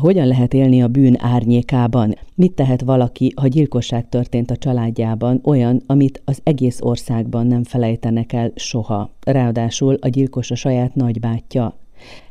[0.00, 2.14] Hogyan lehet élni a bűn árnyékában?
[2.34, 8.32] Mit tehet valaki, ha gyilkosság történt a családjában, olyan, amit az egész országban nem felejtenek
[8.32, 9.10] el soha?
[9.20, 11.74] Ráadásul a gyilkos a saját nagybátyja.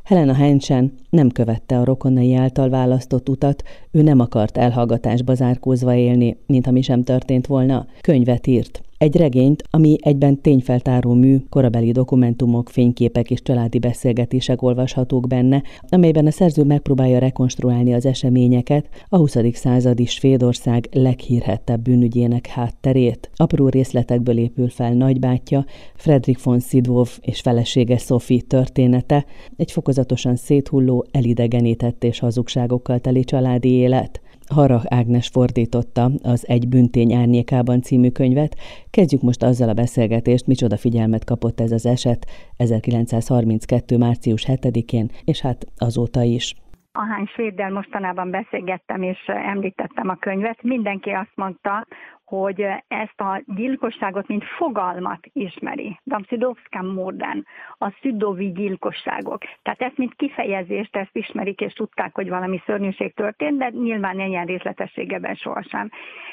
[0.04, 6.38] Helena Henchen nem követte a rokonai által választott utat, ő nem akart elhallgatásba zárkózva élni,
[6.47, 7.86] mint ami sem történt volna.
[8.02, 8.85] Könyvet írt.
[8.97, 16.25] Egy regényt, ami egyben tényfeltáró mű, korabeli dokumentumok, fényképek és családi beszélgetések olvashatók benne, amelyben
[16.25, 19.38] a szerző megpróbálja rekonstruálni az eseményeket, a 20.
[19.53, 23.30] századi Svédország leghírhettebb bűnügyének hátterét.
[23.36, 29.25] Apró részletekből épül fel nagybátyja, Fredrik von Szidvov és felesége Sophie története,
[29.55, 34.20] egy fokozatosan széthulló, elidegenített és hazugságokkal teli családi élet.
[34.54, 38.55] Harag Ágnes fordította az Egy büntény árnyékában című könyvet.
[38.91, 42.26] Kezdjük most azzal a beszélgetést, micsoda figyelmet kapott ez az eset
[42.58, 43.98] 1932.
[43.98, 46.55] március 7-én, és hát azóta is.
[46.91, 51.88] Ahány svéddel mostanában beszélgettem és említettem a könyvet, mindenki azt mondta,
[52.26, 56.00] hogy ezt a gyilkosságot, mint fogalmat ismeri.
[56.04, 57.45] Damszidovszka módán,
[57.78, 59.42] a szüdovi gyilkosságok.
[59.62, 64.45] Tehát ezt, mint kifejezést, ezt ismerik, és tudták, hogy valami szörnyűség történt, de nyilván ilyen
[64.45, 65.90] részletességeben sohasem.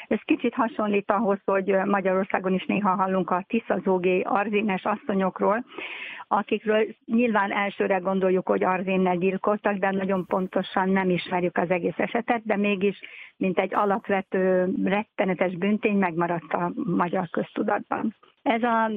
[0.07, 5.65] Ez kicsit hasonlít ahhoz, hogy Magyarországon is néha hallunk a tiszazógé arzines asszonyokról,
[6.27, 12.45] akikről nyilván elsőre gondoljuk, hogy arzinnel gyilkoltak, de nagyon pontosan nem ismerjük az egész esetet,
[12.45, 12.99] de mégis,
[13.43, 18.15] mint egy alapvető rettenetes büntény megmaradt a magyar köztudatban.
[18.43, 18.91] Ez a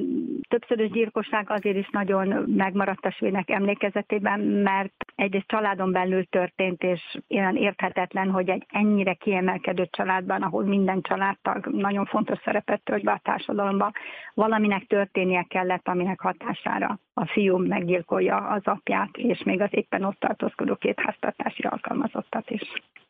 [0.47, 7.17] többszörös gyilkosság azért is nagyon megmaradt a svédnek emlékezetében, mert egy családon belül történt, és
[7.27, 13.11] ilyen érthetetlen, hogy egy ennyire kiemelkedő családban, ahol minden családtag nagyon fontos szerepet tölt be
[13.11, 13.91] a társadalomba,
[14.33, 20.19] valaminek történnie kellett, aminek hatására a fiú meggyilkolja az apját, és még az éppen ott
[20.19, 22.61] tartózkodó két háztartási alkalmazottat is.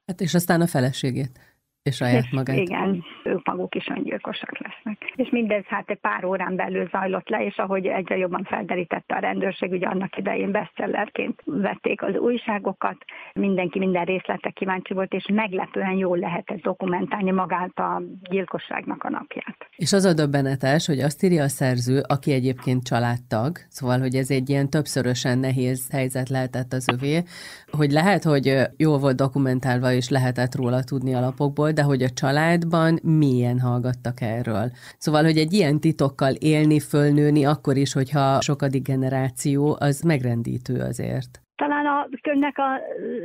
[0.07, 1.39] Hát és aztán a feleségét
[1.87, 2.57] és saját magát.
[2.57, 5.13] Igen, ők maguk is öngyilkosak lesznek.
[5.15, 9.19] És mindez hát egy pár órán belül zajlott le, és ahogy egyre jobban felderítette a
[9.19, 12.97] rendőrség, ugye annak idején bestsellerként vették az újságokat,
[13.33, 19.57] mindenki minden részletek kíváncsi volt, és meglepően jól lehetett dokumentálni magát a gyilkosságnak a napját.
[19.75, 24.31] És az a döbbenetes, hogy azt írja a szerző, aki egyébként családtag, szóval, hogy ez
[24.31, 27.23] egy ilyen többszörösen nehéz helyzet lehetett az övé,
[27.71, 32.99] hogy lehet, hogy jól volt dokumentálva, és lehetett róla tudni alapokból, de hogy a családban
[33.03, 34.71] milyen hallgattak erről.
[34.97, 41.46] Szóval, hogy egy ilyen titokkal élni, fölnőni, akkor is, hogyha sokadik generáció, az megrendítő azért.
[41.57, 42.79] Talán a könyvnek a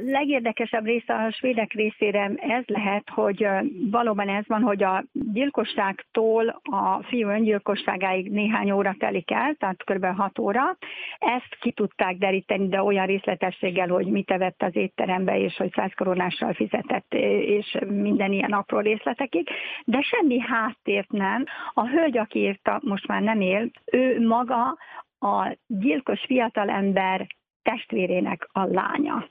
[0.04, 3.47] legérdekesebb része a svédek részére ez lehet, hogy
[3.91, 10.04] valóban ez van, hogy a gyilkosságtól a fiú öngyilkosságáig néhány óra telik el, tehát kb.
[10.04, 10.76] 6 óra.
[11.19, 15.92] Ezt ki tudták deríteni, de olyan részletességgel, hogy mit evett az étterembe, és hogy száz
[15.94, 19.48] koronással fizetett, és minden ilyen apró részletekig,
[19.84, 21.44] de semmi háttért nem.
[21.72, 24.78] A hölgy, aki írta, most már nem él, ő maga
[25.19, 27.26] a gyilkos fiatalember
[27.62, 29.28] testvérének a lánya.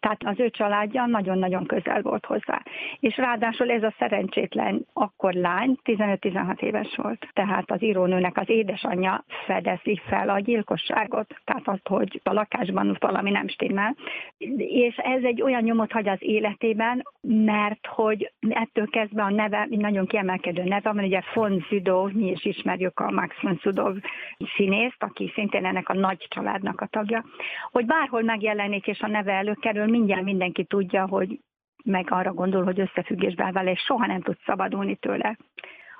[0.00, 2.62] Tehát az ő családja nagyon-nagyon közel volt hozzá.
[3.00, 7.28] És ráadásul ez a szerencsétlen akkor lány 15-16 éves volt.
[7.32, 11.36] Tehát az írónőnek az édesanyja fedezi fel a gyilkosságot.
[11.44, 13.96] Tehát azt, hogy a lakásban valami nem stimmel.
[14.56, 20.06] És ez egy olyan nyomot hagy az életében, mert hogy ettől kezdve a neve, nagyon
[20.06, 23.96] kiemelkedő neve van, ugye von Züdov, mi is ismerjük a Max von Züdov
[24.56, 27.24] színészt, aki szintén ennek a nagy családnak a tagja,
[27.70, 31.40] hogy bárhol megjelenik és a neve előkerül, mindjárt mindenki tudja, hogy
[31.84, 35.36] meg arra gondol, hogy összefüggésben vele, és soha nem tud szabadulni tőle.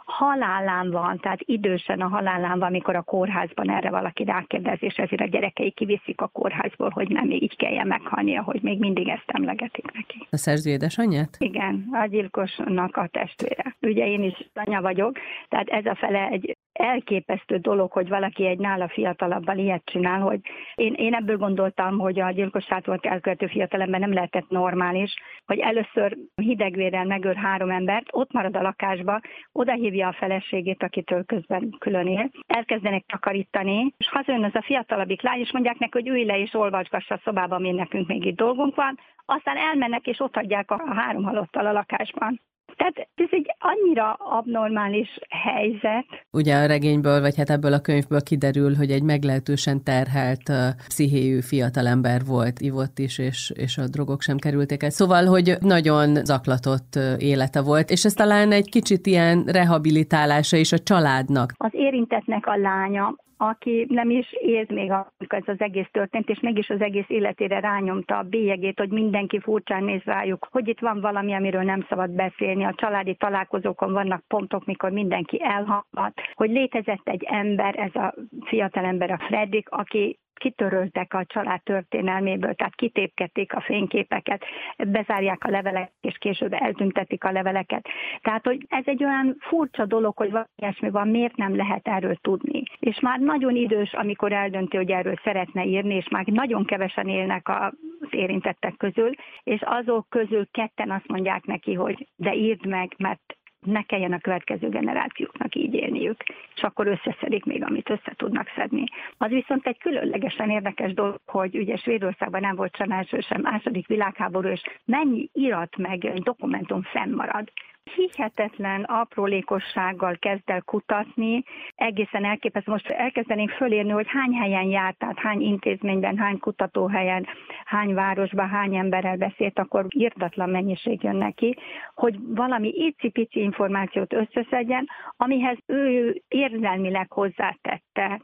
[0.05, 5.23] Halálán van, tehát idősen a halálán van, amikor a kórházban erre valaki rákérdez, és ezért
[5.23, 9.93] a gyerekei kiviszik a kórházból, hogy nem így kelljen meghalnia, hogy még mindig ezt emlegetik
[9.93, 10.27] neki.
[10.31, 11.37] A szerző édesanyját?
[11.39, 13.77] Igen, a gyilkosnak a testvére.
[13.81, 15.19] Ugye én is anya vagyok,
[15.49, 20.41] tehát ez a fele egy elképesztő dolog, hogy valaki egy nála fiatalabban ilyet csinál, hogy
[20.75, 25.15] én, én ebből gondoltam, hogy a gyilkosságot elkövető fiatalember nem lehetett normális,
[25.47, 29.21] hogy először hidegvérrel megöl három embert, ott marad a lakásba,
[29.53, 35.23] oda hívja a feleségét, akitől közben külön él, elkezdenek takarítani, és hazajön az a fiatalabbik
[35.23, 38.37] lány, és mondják neki, hogy ülj le és olvasgassa a szobában, mi nekünk még itt
[38.37, 42.41] dolgunk van, aztán elmennek és ott adják a három halottal a lakásban.
[42.77, 46.07] Tehát ez egy annyira abnormális helyzet.
[46.31, 51.41] Ugye a regényből, vagy hát ebből a könyvből kiderül, hogy egy meglehetősen terhelt uh, pszichéjű
[51.41, 54.91] fiatalember volt, ivott is, és, és a drogok sem kerülték el.
[54.91, 60.79] Szóval, hogy nagyon zaklatott élete volt, és ez talán egy kicsit ilyen rehabilitálása is a
[60.79, 61.53] családnak.
[61.57, 66.41] Az érintetnek a lánya aki nem is élt még, amikor ez az egész történt, és
[66.41, 71.01] mégis az egész életére rányomta a bélyegét, hogy mindenki furcsán néz rájuk, hogy itt van
[71.01, 72.65] valami, amiről nem szabad beszélni.
[72.65, 78.15] A családi találkozókon vannak pontok, mikor mindenki elhallgat, hogy létezett egy ember, ez a
[78.45, 84.45] fiatal ember, a Fredrik, aki kitöröltek a család történelméből, tehát kitépkedték a fényképeket,
[84.77, 87.87] bezárják a leveleket, és később eltüntetik a leveleket.
[88.21, 92.17] Tehát, hogy ez egy olyan furcsa dolog, hogy valami ilyesmi van, miért nem lehet erről
[92.17, 92.63] tudni.
[92.79, 97.49] És már nagyon idős, amikor eldönti, hogy erről szeretne írni, és már nagyon kevesen élnek
[97.49, 99.11] az érintettek közül,
[99.43, 103.37] és azok közül ketten azt mondják neki, hogy de írd meg, mert
[103.67, 106.17] ne kelljen a következő generációknak így élniük,
[106.55, 108.85] és akkor összeszedik még, amit össze tudnak szedni.
[109.19, 113.87] Az viszont egy különlegesen érdekes dolog, hogy ugye Svédországban nem volt sem első, sem második
[113.87, 117.53] világháború, és mennyi irat meg dokumentum fennmarad
[117.95, 121.45] hihetetlen aprólékossággal kezd el kutatni,
[121.75, 122.71] egészen elképesztő.
[122.71, 127.27] Most elkezdenénk fölírni, hogy hány helyen járt, tehát hány intézményben, hány kutatóhelyen,
[127.65, 131.57] hány városban, hány emberrel beszélt, akkor írtatlan mennyiség jön neki,
[131.95, 138.21] hogy valami icipici információt összeszedjen, amihez ő érzelmileg hozzátette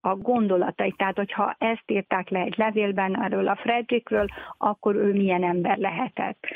[0.00, 0.92] a gondolatai.
[0.92, 4.26] Tehát, hogyha ezt írták le egy levélben erről a Fredrikről,
[4.58, 6.46] akkor ő milyen ember lehetett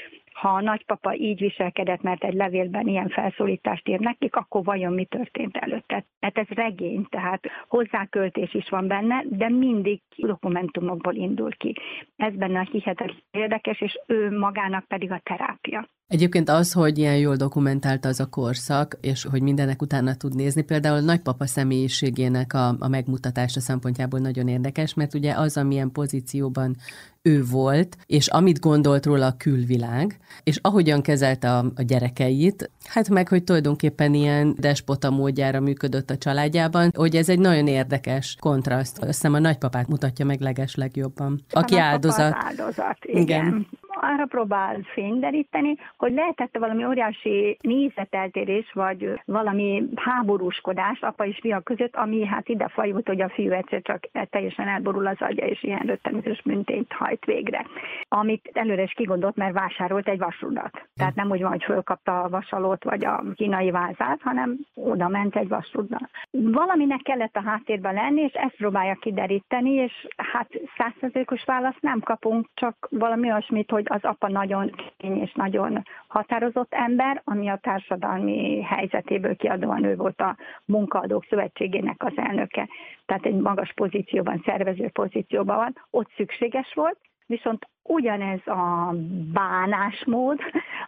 [0.41, 5.05] ha a nagypapa így viselkedett, mert egy levélben ilyen felszólítást ír nekik, akkor vajon mi
[5.05, 6.05] történt előtte?
[6.21, 11.75] Hát ez regény, tehát hozzáköltés is van benne, de mindig dokumentumokból indul ki.
[12.17, 15.89] Ez benne a hihetetlen érdekes, és ő magának pedig a terápia.
[16.11, 20.63] Egyébként az, hogy ilyen jól dokumentálta az a korszak, és hogy mindenek utána tud nézni,
[20.63, 26.77] például nagypapa személyiségének a, a megmutatása szempontjából nagyon érdekes, mert ugye az, amilyen pozícióban
[27.23, 33.09] ő volt, és amit gondolt róla a külvilág, és ahogyan kezelte a, a gyerekeit, hát
[33.09, 38.99] meg, hogy tulajdonképpen ilyen despota módjára működött a családjában, hogy ez egy nagyon érdekes kontraszt.
[38.99, 41.41] Azt hiszem a nagypapát mutatja meg leges legjobban.
[41.51, 42.35] Aki áldozat.
[42.35, 42.99] áldozat.
[43.03, 43.47] Igen.
[43.47, 43.67] igen
[44.01, 51.97] arra próbál fényderíteni, hogy lehetett valami óriási nézeteltérés, vagy valami háborúskodás apa és fia között,
[51.97, 55.83] ami hát ide fajult, hogy a fiú egyszer csak teljesen elborul az agya, és ilyen
[55.87, 57.67] röttenetes büntényt hajt végre.
[58.09, 60.89] Amit előre is kigondolt, mert vásárolt egy vasrudat.
[60.97, 65.37] Tehát nem úgy van, hogy fölkapta a vasalót, vagy a kínai vázát, hanem oda ment
[65.37, 66.09] egy vasruddal.
[66.31, 72.49] Valaminek kellett a háttérben lenni, és ezt próbálja kideríteni, és hát százszerzékos választ nem kapunk,
[72.55, 78.63] csak valami olyasmit, hogy az apa nagyon kény és nagyon határozott ember, ami a társadalmi
[78.63, 82.69] helyzetéből kiadóan ő volt a munkaadók szövetségének az elnöke,
[83.07, 88.95] tehát egy magas pozícióban, szervező pozícióban van, ott szükséges volt, viszont ugyanez a
[89.33, 90.39] bánásmód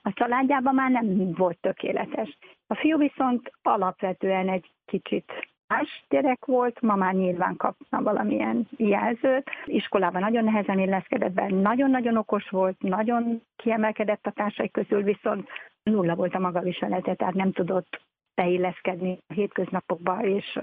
[0.03, 2.39] a családjában már nem volt tökéletes.
[2.67, 9.51] A fiú viszont alapvetően egy kicsit más gyerek volt, ma már nyilván kapna valamilyen jelzőt.
[9.65, 15.49] Iskolában nagyon nehezen illeszkedett be, nagyon-nagyon okos volt, nagyon kiemelkedett a társai közül, viszont
[15.83, 18.01] nulla volt a maga viselete, tehát nem tudott
[18.35, 20.57] beilleszkedni a hétköznapokba, és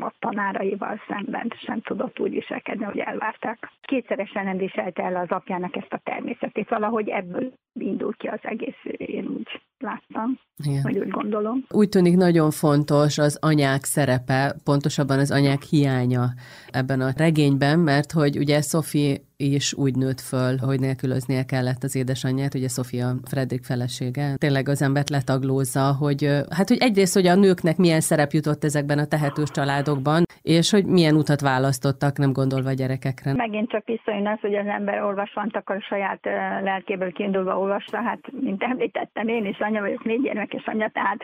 [0.00, 3.70] a tanáraival szemben sem tudott úgy viselkedni, hogy elvárták.
[3.80, 6.68] Kétszeresen nem el az apjának ezt a természetét.
[6.68, 10.82] Valahogy ebből indul ki az egész, én úgy láttam, Igen.
[10.82, 11.64] vagy úgy gondolom.
[11.70, 16.24] Úgy tűnik nagyon fontos az anyák szerepe, pontosabban az anyák hiánya
[16.70, 21.96] ebben a regényben, mert hogy ugye Sophie is úgy nőtt föl, hogy nélkülöznie kellett az
[21.96, 24.34] édesanyját, ugye Sofia Fredrik felesége.
[24.36, 28.98] Tényleg az embert letaglózza, hogy hát, hogy egyrészt, hogy a nőknek milyen szerep jutott ezekben
[28.98, 33.34] a tehetős családokban, és hogy milyen utat választottak, nem gondolva a gyerekekre.
[33.34, 36.24] Megint csak visszajön az, hogy az ember olvasvant akar a saját
[36.62, 41.22] lelkéből kiindulva olvasva, hát mint említettem, én is anya vagyok, négy gyermekes anya, tehát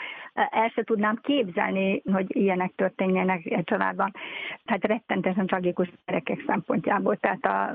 [0.50, 4.12] el se tudnám képzelni, hogy ilyenek történjenek egy családban.
[4.64, 7.17] Tehát rettentesen tragikus gyerekek szempontjából.
[7.17, 7.75] Tehát a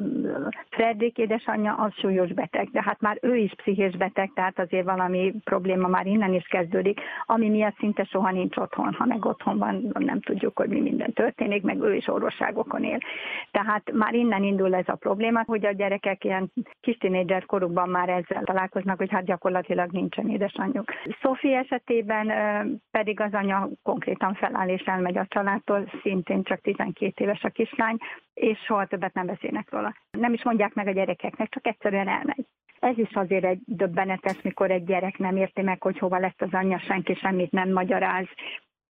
[0.69, 5.33] Fredrik édesanyja az súlyos beteg, de hát már ő is pszichés beteg, tehát azért valami
[5.43, 8.93] probléma már innen is kezdődik, ami miatt szinte soha nincs otthon.
[8.93, 12.97] Ha meg otthon van, nem tudjuk, hogy mi minden történik, meg ő is orvosságokon él.
[13.51, 16.51] Tehát már innen indul ez a probléma, hogy a gyerekek ilyen
[16.81, 16.97] kis
[17.45, 20.29] korukban már ezzel találkoznak, hogy hát gyakorlatilag nincsen
[20.63, 20.91] édesanyjuk.
[21.21, 22.31] Szofi esetében
[22.91, 27.97] pedig az anya konkrétan feláll és elmegy a családtól, szintén csak 12 éves a kislány,
[28.33, 29.95] és soha többet nem beszélnek róla.
[30.11, 32.45] Nem is mondják meg a gyerekeknek, csak egyszerűen elmegy.
[32.79, 36.49] Ez is azért egy döbbenetes, mikor egy gyerek nem érti meg, hogy hova lett az
[36.51, 38.27] anyja, senki semmit nem magyaráz,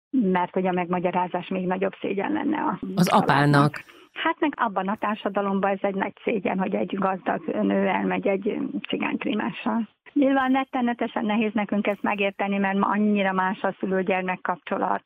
[0.09, 3.83] mert hogy a megmagyarázás még nagyobb szégyen lenne a Az apának.
[4.13, 8.57] Hát meg abban a társadalomban ez egy nagy szégyen, hogy egy gazdag nő elmegy egy
[8.87, 9.87] cigányprimással.
[10.13, 15.03] Nyilván rettenetesen nehéz nekünk ezt megérteni, mert ma annyira más a szülő-gyermek kapcsolat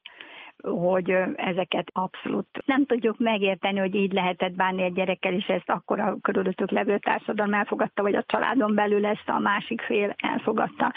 [0.63, 5.99] hogy ezeket abszolút nem tudjuk megérteni, hogy így lehetett bánni egy gyerekkel, és ezt akkor
[5.99, 10.93] a körülöttük levő társadalom elfogadta, vagy a családon belül ezt a másik fél elfogadta.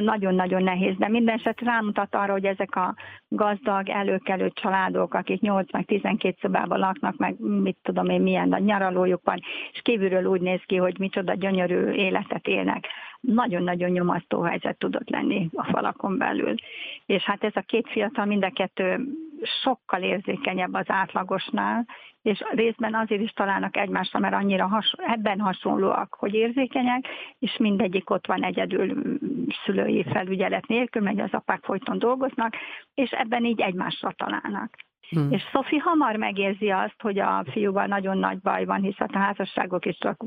[0.00, 2.94] Nagyon-nagyon nehéz, de minden eset rámutat arra, hogy ezek a
[3.28, 8.58] gazdag, előkelő családok, akik 8 meg 12 szobában laknak, meg mit tudom én, milyen a
[8.58, 9.40] nyaralójuk van,
[9.72, 12.86] és kívülről úgy néz ki, hogy micsoda gyönyörű életet élnek
[13.20, 16.54] nagyon-nagyon nyomasztó helyzet tudott lenni a falakon belül.
[17.06, 19.00] És hát ez a két fiatal mind a kettő
[19.62, 21.86] sokkal érzékenyebb az átlagosnál,
[22.22, 27.06] és részben azért is találnak egymásra, mert annyira has, ebben hasonlóak, hogy érzékenyek,
[27.38, 29.02] és mindegyik ott van egyedül
[29.64, 32.54] szülői felügyelet nélkül, mert az apák folyton dolgoznak,
[32.94, 34.85] és ebben így egymásra találnak.
[35.08, 35.32] Hmm.
[35.32, 39.86] És Szofi hamar megérzi azt, hogy a fiúval nagyon nagy baj van, hiszen a házasságok
[39.86, 40.24] is csak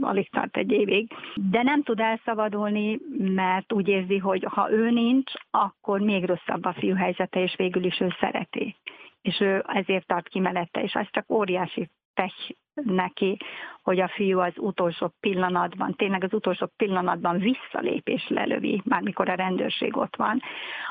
[0.00, 5.32] alig tart egy évig, de nem tud elszabadulni, mert úgy érzi, hogy ha ő nincs,
[5.50, 8.76] akkor még rosszabb a fiú helyzete, és végül is ő szereti.
[9.22, 13.36] És ő ezért tart ki mellette, és ez csak óriási pech neki,
[13.82, 19.34] hogy a fiú az utolsó pillanatban, tényleg az utolsó pillanatban visszalépés lelövi, már mikor a
[19.34, 20.40] rendőrség ott van.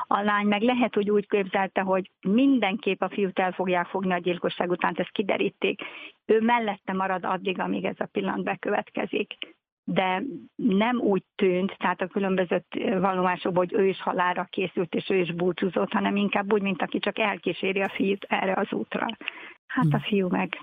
[0.06, 4.18] A lány meg lehet, hogy úgy képzelte, hogy mindenképp a fiút el fogják fogni a
[4.18, 5.80] gyilkosság után, ezt kiderítik.
[6.26, 9.36] Ő mellette marad addig, amíg ez a pillanat bekövetkezik
[9.90, 10.22] de
[10.56, 12.64] nem úgy tűnt, tehát a különböző
[13.00, 16.98] vallomásokból, hogy ő is halára készült, és ő is búcsúzott, hanem inkább úgy, mint aki
[16.98, 19.06] csak elkíséri a fiút erre az útra.
[19.66, 20.58] Hát a fiú meg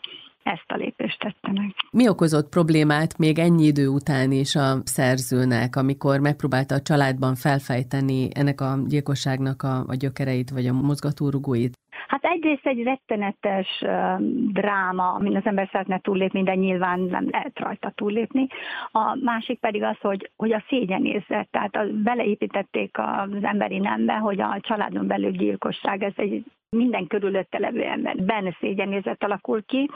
[0.45, 1.73] ezt a lépést tette meg.
[1.91, 8.27] Mi okozott problémát még ennyi idő után is a szerzőnek, amikor megpróbálta a családban felfejteni
[8.33, 11.73] ennek a gyilkosságnak a, a gyökereit, vagy a mozgatórugóit?
[12.07, 14.19] Hát egyrészt egy rettenetes uh,
[14.51, 18.47] dráma, amin az ember szeretne túllépni, de nyilván nem lehet rajta túllépni.
[18.91, 24.41] A másik pedig az, hogy, hogy a szégyenérzet, tehát a, beleépítették az emberi nembe, hogy
[24.41, 29.89] a családon belül gyilkosság, ez egy minden körülötte levő ember benne szégyenérzet alakul ki,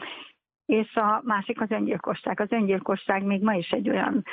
[0.70, 2.40] és a másik az öngyilkosság.
[2.40, 4.24] Az öngyilkosság még ma is egy olyan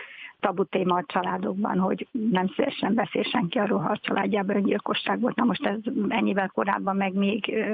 [0.41, 5.37] tabu téma a családokban, hogy nem szívesen beszél senki arról, ha a családjában öngyilkosság volt.
[5.37, 5.79] Na most ez
[6.09, 7.65] ennyivel korábban meg még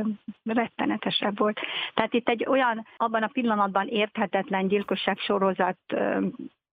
[0.45, 1.61] rettenetesebb volt.
[1.95, 5.78] Tehát itt egy olyan, abban a pillanatban érthetetlen gyilkosság sorozat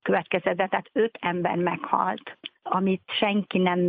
[0.02, 2.38] következett tehát öt ember meghalt
[2.70, 3.80] amit senki nem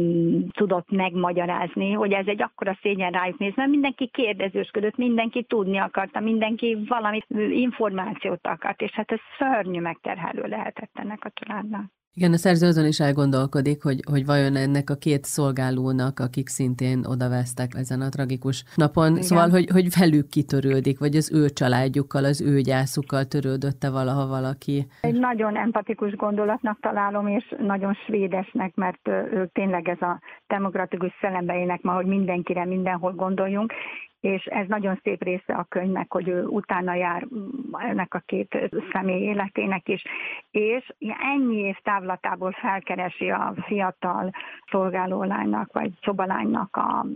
[0.53, 6.21] tudott megmagyarázni, hogy ez egy akkora szégyen rájuk néz, mert mindenki kérdezősködött, mindenki tudni akarta,
[6.21, 7.21] mindenki valami
[7.51, 12.00] információt akart, és hát ez szörnyű megterhelő lehetett ennek a családnak.
[12.15, 17.05] Igen, a szerző azon is elgondolkodik, hogy, hogy vajon ennek a két szolgálónak, akik szintén
[17.05, 19.23] odavesztek ezen a tragikus napon, Igen.
[19.23, 24.87] szóval, hogy, hogy velük kitörődik, vagy az ő családjukkal, az ő gyászukkal törődötte valaha valaki.
[25.01, 31.59] Egy nagyon empatikus gondolatnak találom, és nagyon svédesnek, mert ők tényleg ez a demokratikus szellembe
[31.59, 33.73] élnek ma, hogy mindenkire, mindenhol gondoljunk,
[34.21, 37.27] és ez nagyon szép része a könyvnek, hogy ő utána jár
[37.73, 40.05] ennek a két személy életének is,
[40.51, 40.93] és
[41.35, 44.31] ennyi év távlatából felkeresi a fiatal
[44.71, 47.07] szolgálólánynak, vagy szobalánynak a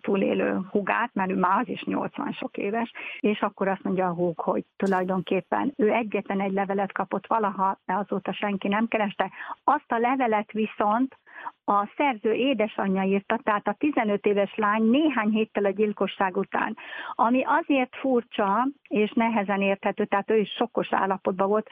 [0.00, 4.14] túlélő hugát, mert ő már az is 80 sok éves, és akkor azt mondja a
[4.14, 9.30] húg, hogy tulajdonképpen ő egyetlen egy levelet kapott valaha, de azóta senki nem kereste.
[9.64, 11.18] Azt a levelet viszont
[11.64, 16.76] a szerző édesanyja írta, tehát a 15 éves lány néhány héttel a gyilkosság után,
[17.12, 21.68] ami azért furcsa és nehezen érthető, tehát ő is sokkos állapotban volt.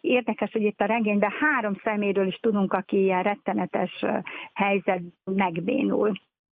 [0.00, 4.04] Érdekes, hogy itt a regényben három szeméről is tudunk, aki ilyen rettenetes
[4.52, 6.12] helyzet megbénul.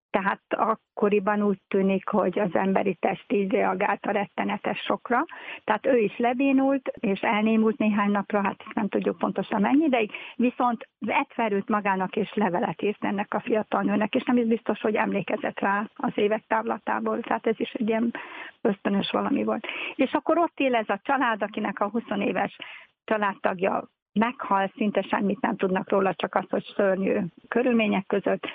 [0.09, 5.25] Tehát akkoriban úgy tűnik, hogy az emberi test így reagált a rettenetes sokra.
[5.63, 10.87] Tehát ő is lebénult, és elnémult néhány napra, hát nem tudjuk pontosan mennyi ideig, viszont
[10.99, 15.59] vett magának és levelet írt ennek a fiatal nőnek, és nem is biztos, hogy emlékezett
[15.59, 18.13] rá az évek távlatából, tehát ez is egy ilyen
[18.61, 19.67] ösztönös valami volt.
[19.95, 22.57] És akkor ott él ez a család, akinek a 20 éves
[23.05, 28.47] családtagja meghal, szinte semmit nem tudnak róla, csak azt, hogy szörnyű körülmények között,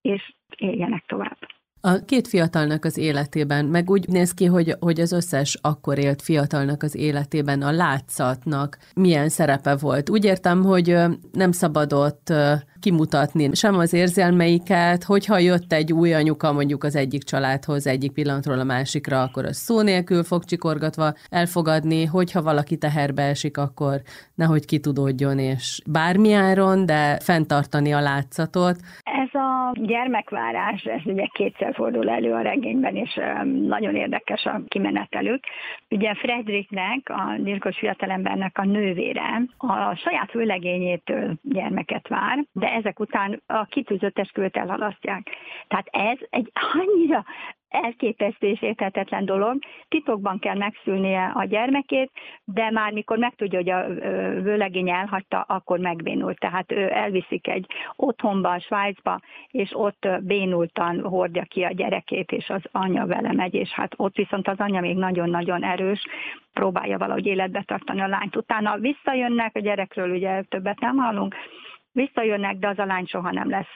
[0.00, 1.38] és éljenek tovább.
[1.82, 6.22] A két fiatalnak az életében, meg úgy néz ki, hogy, hogy az összes akkor élt
[6.22, 10.10] fiatalnak az életében a látszatnak milyen szerepe volt.
[10.10, 10.96] Úgy értem, hogy
[11.32, 12.32] nem szabadott
[12.80, 18.58] kimutatni sem az érzelmeiket, hogyha jött egy új anyuka mondjuk az egyik családhoz egyik pillanatról
[18.58, 24.00] a másikra, akkor az szó nélkül fog csikorgatva elfogadni, hogyha valaki teherbe esik, akkor
[24.34, 28.76] nehogy kitudódjon, és bármiáron, de fenntartani a látszatot.
[29.02, 33.20] Ez a gyermekvárás, ez ugye kétszer fordul elő a regényben, és
[33.66, 35.44] nagyon érdekes a kimenetelük.
[35.90, 43.42] Ugye Fredriknek, a gyilkos fiatalembernek a nővére a saját főlegényétől gyermeket vár, de ezek után
[43.46, 45.30] a kitűzött esküvőt elhalasztják.
[45.68, 47.24] Tehát ez egy annyira
[47.70, 49.58] elképesztő és érthetetlen dolog.
[49.88, 52.10] Titokban kell megszülnie a gyermekét,
[52.44, 53.88] de már mikor megtudja, hogy a
[54.42, 56.38] vőlegény elhagyta, akkor megbénult.
[56.38, 62.62] Tehát ő elviszik egy otthonba, Svájcba, és ott bénultan hordja ki a gyerekét, és az
[62.72, 66.06] anya vele megy, és hát ott viszont az anya még nagyon-nagyon erős,
[66.52, 68.36] próbálja valahogy életbe tartani a lányt.
[68.36, 71.34] Utána visszajönnek, a gyerekről ugye többet nem hallunk,
[71.92, 73.66] visszajönnek, de az a lány soha nem lesz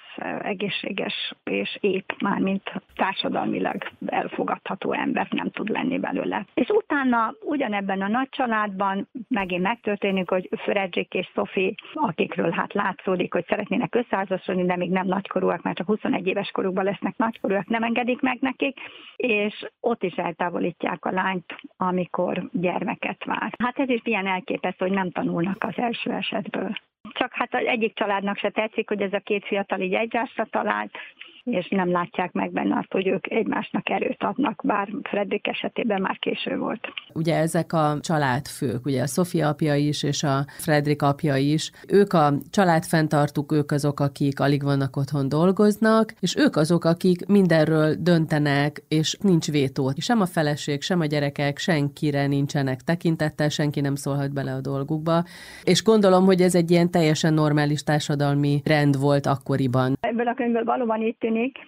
[0.43, 6.47] egészséges és épp, már mint társadalmilag elfogadható ember nem tud lenni belőle.
[6.55, 13.33] És utána ugyanebben a nagy családban megint megtörténik, hogy Fredrik és Sophie, akikről hát látszódik,
[13.33, 17.83] hogy szeretnének összeházasodni, de még nem nagykorúak, mert csak 21 éves korukban lesznek nagykorúak, nem
[17.83, 18.79] engedik meg nekik,
[19.17, 23.55] és ott is eltávolítják a lányt, amikor gyermeket vár.
[23.59, 26.77] Hát ez is ilyen elképesztő, hogy nem tanulnak az első esetből.
[27.15, 30.99] Csak hát egyik családnak se tetszik, hogy ez a két fiatal így egymásra talált,
[31.45, 36.19] és nem látják meg benne azt, hogy ők egymásnak erőt adnak, bár Fredrik esetében már
[36.19, 36.89] késő volt.
[37.13, 42.13] Ugye ezek a családfők, ugye a Sofia apja is, és a Fredrik apja is, ők
[42.13, 48.83] a családfenntartók, ők azok, akik alig vannak otthon dolgoznak, és ők azok, akik mindenről döntenek,
[48.89, 49.93] és nincs vétó.
[49.97, 55.25] Sem a feleség, sem a gyerekek, senkire nincsenek tekintettel, senki nem szólhat bele a dolgukba.
[55.65, 59.97] És gondolom, hogy ez egy ilyen teljesen normális társadalmi rend volt akkoriban.
[60.01, 61.59] Ebből a könyvből valóban itt tűnik,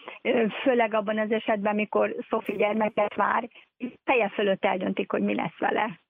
[0.63, 3.49] főleg abban az esetben, amikor Szofi gyermeket vár,
[4.05, 6.01] feje fölött eldöntik, hogy mi lesz vele.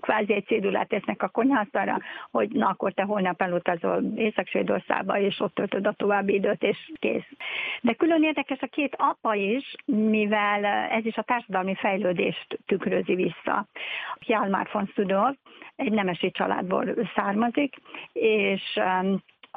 [0.00, 1.98] Kvázi egy cédulát tesznek a konyhasztalra,
[2.30, 7.28] hogy na akkor te holnap elutazol Észak-Svédországba, és ott töltöd a további időt, és kész.
[7.80, 13.66] De külön érdekes a két apa is, mivel ez is a társadalmi fejlődést tükrözi vissza.
[14.20, 15.34] Hjalmar von Studor
[15.76, 17.76] egy nemesi családból származik,
[18.12, 18.80] és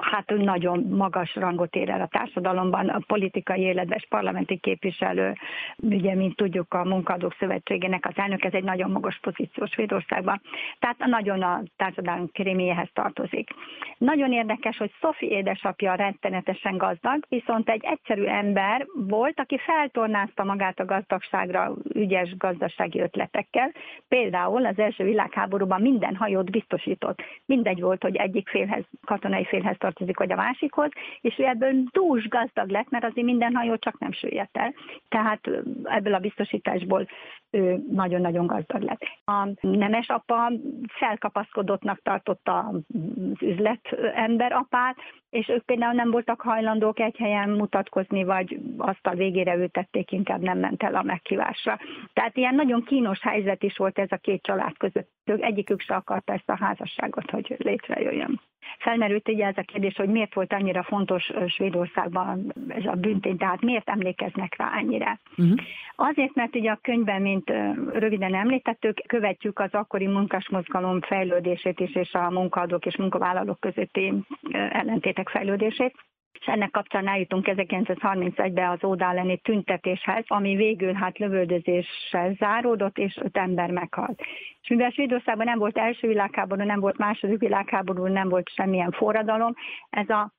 [0.01, 5.33] hát nagyon magas rangot ér el a társadalomban, a politikai életben, és parlamenti képviselő,
[5.77, 10.41] ugye, mint tudjuk, a munkadók szövetségének az elnök, ez egy nagyon magas pozíció Svédországban,
[10.79, 13.49] tehát nagyon a társadalom kréméhez tartozik.
[13.97, 20.79] Nagyon érdekes, hogy Sophie édesapja rettenetesen gazdag, viszont egy egyszerű ember volt, aki feltornázta magát
[20.79, 23.71] a gazdagságra ügyes gazdasági ötletekkel.
[24.07, 27.21] Például az első világháborúban minden hajót biztosított.
[27.45, 30.89] Mindegy volt, hogy egyik félhez, katonai félhez tartozik, vagy a másikhoz,
[31.21, 34.73] és ő ebből dús gazdag lett, mert azért minden hajó csak nem süllyedt el.
[35.09, 35.49] Tehát
[35.83, 37.07] ebből a biztosításból
[37.51, 39.01] ő nagyon-nagyon gazdag lett.
[39.25, 40.51] A nemes apa
[40.87, 42.81] felkapaszkodottnak tartotta az
[43.41, 44.95] üzletember apát,
[45.29, 50.41] és ők például nem voltak hajlandók egy helyen mutatkozni, vagy azt a végére ültették, inkább
[50.41, 51.79] nem ment el a meghívásra.
[52.13, 55.09] Tehát ilyen nagyon kínos helyzet is volt ez a két család között.
[55.25, 58.41] Egyikük se akarta ezt a házasságot, hogy létrejöjjön.
[58.77, 63.61] Felmerült ugye ez a kérdés, hogy miért volt annyira fontos Svédországban ez a büntény, tehát
[63.61, 65.19] miért emlékeznek rá ennyire.
[65.37, 65.57] Uh-huh.
[65.95, 72.13] Azért, mert ugye a könyvben, mint röviden említettük, követjük az akkori munkásmozgalom fejlődését is, és
[72.13, 74.13] a munkaadók és munkavállalók közötti
[74.51, 75.95] ellentétek fejlődését
[76.39, 83.17] és ennek kapcsán eljutunk 1931-ben az Óda elleni tüntetéshez, ami végül hát lövöldözéssel záródott, és
[83.23, 84.21] öt ember meghalt.
[84.61, 89.53] És mivel Svédországban nem volt első világháború, nem volt második világháború, nem volt semmilyen forradalom,
[89.89, 90.31] ez a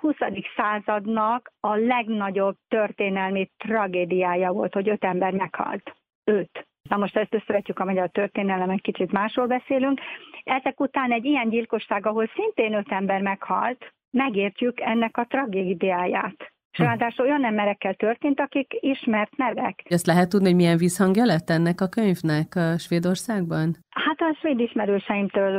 [0.00, 0.16] 20.
[0.56, 5.96] századnak a legnagyobb történelmi tragédiája volt, hogy öt ember meghalt.
[6.28, 6.66] Öt.
[6.88, 10.00] Na most ezt összevetjük a magyar történelem, kicsit másról beszélünk.
[10.42, 16.54] Ezek után egy ilyen gyilkosság, ahol szintén öt ember meghalt, megértjük ennek a tragédiáját.
[16.70, 16.82] És hm.
[16.82, 19.82] ráadásul olyan emberekkel történt, akik ismert nevek.
[19.84, 23.76] Ezt lehet tudni, hogy milyen visszhangja lett ennek a könyvnek a Svédországban?
[23.90, 25.52] Hát a svéd ismerőseimtől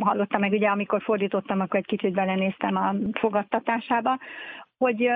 [0.00, 4.18] hallottam meg, ugye amikor fordítottam, akkor egy kicsit belenéztem a fogadtatásába,
[4.84, 5.10] hogy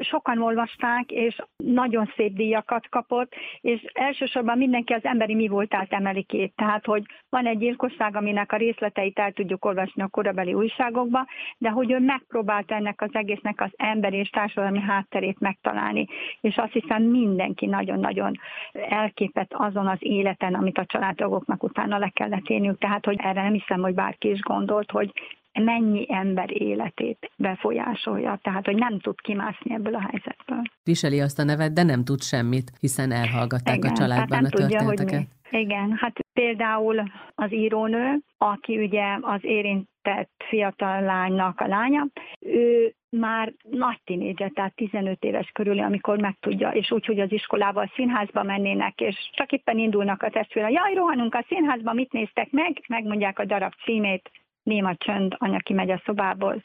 [0.00, 6.22] sokan olvasták, és nagyon szép díjakat kapott, és elsősorban mindenki az emberi mi voltát emeli
[6.22, 6.52] ki.
[6.56, 11.26] Tehát, hogy van egy gyilkosság, aminek a részleteit el tudjuk olvasni a korabeli újságokba,
[11.58, 16.06] de hogy ő megpróbálta ennek az egésznek az emberi és társadalmi hátterét megtalálni.
[16.40, 18.38] És azt hiszem mindenki nagyon-nagyon
[18.72, 22.78] elképett azon az életen, amit a családtagoknak utána le kellett élniük.
[22.78, 25.12] Tehát, hogy erre nem hiszem, hogy bárki is gondolt, hogy
[25.58, 30.62] mennyi ember életét befolyásolja, tehát hogy nem tud kimászni ebből a helyzetből.
[30.84, 34.96] Viseli azt a nevet, de nem tud semmit, hiszen elhallgatták Igen, a családban a történeteket.
[34.96, 35.16] Tudja,
[35.50, 37.02] hogy Igen, hát például
[37.34, 42.06] az írónő, aki ugye az érintett fiatal lánynak a lánya,
[42.40, 47.90] ő már nagy tinédzser, tehát 15 éves körül, amikor megtudja, és úgy, hogy az iskolával
[47.94, 50.70] színházba mennének, és csak éppen indulnak a testvére.
[50.70, 52.84] Jaj, rohanunk a színházba, mit néztek meg?
[52.88, 54.30] Megmondják a darab címét,
[54.62, 56.60] néma csönd, anya kimegy a szobából,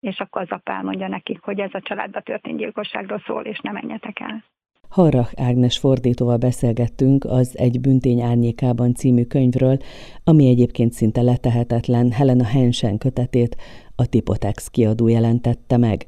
[0.00, 3.72] és akkor az apa elmondja nekik, hogy ez a családba történt gyilkosságról szól, és ne
[3.72, 4.44] menjetek el.
[4.88, 9.76] Harrach Ágnes fordítóval beszélgettünk az Egy büntény árnyékában című könyvről,
[10.24, 13.56] ami egyébként szinte letehetetlen Helena Hensen kötetét
[13.96, 16.06] a Tipotex kiadó jelentette meg.